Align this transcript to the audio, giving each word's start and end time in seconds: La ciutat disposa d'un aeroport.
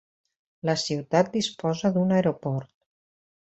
La 0.69 0.75
ciutat 0.83 1.31
disposa 1.37 1.95
d'un 1.99 2.17
aeroport. 2.19 2.73